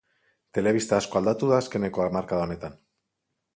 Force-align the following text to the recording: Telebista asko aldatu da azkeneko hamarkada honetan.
Telebista 0.57 0.97
asko 1.01 1.19
aldatu 1.19 1.51
da 1.53 1.61
azkeneko 1.65 2.07
hamarkada 2.07 2.49
honetan. 2.49 2.77